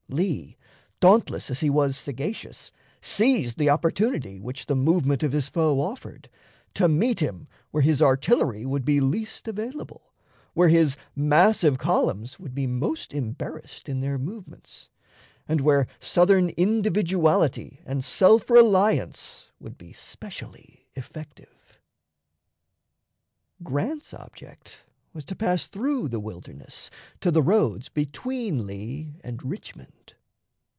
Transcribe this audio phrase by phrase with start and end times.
[0.13, 0.57] Lee,
[0.99, 6.29] dauntless as he was sagacious, seized the opportunity, which the movement of his foe offered,
[6.73, 10.11] to meet him where his artillery would be least available,
[10.53, 14.89] where his massive columns would be most embarrassed in their movements,
[15.47, 21.79] and where Southern individuality and self reliance would be specially effective.
[23.63, 24.83] Grant's object
[25.13, 26.89] was to pass through "the Wilderness"
[27.19, 30.13] to the roads between Lee and Richmond.